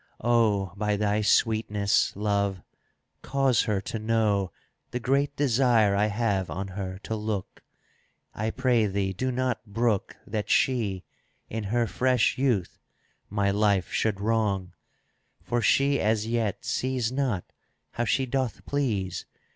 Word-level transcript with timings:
Oh! 0.23 0.73
by 0.77 0.95
thy 0.95 1.21
sweetness. 1.21 2.15
Love, 2.15 2.63
cause 3.21 3.65
her 3.65 3.79
to 3.81 3.99
know 3.99 4.51
The 4.89 4.99
great 4.99 5.35
desire 5.35 5.95
I 5.95 6.07
have 6.07 6.49
on 6.49 6.69
her 6.69 6.97
to 7.03 7.15
look;" 7.15 7.61
I 8.33 8.49
pray 8.49 8.87
thee 8.87 9.13
do 9.13 9.31
not 9.31 9.63
brook 9.63 10.15
That 10.25 10.49
she, 10.49 11.03
in 11.51 11.65
her 11.65 11.85
fresh 11.85 12.35
youth, 12.39 12.79
my 13.29 13.51
life 13.51 13.91
should 13.91 14.19
wrong; 14.19 14.73
For 15.43 15.61
she 15.61 15.99
as 15.99 16.25
yet 16.25 16.65
sees 16.65 17.11
not 17.11 17.53
how 17.91 18.05
she 18.05 18.25
doth 18.25 18.65
please. 18.65 19.27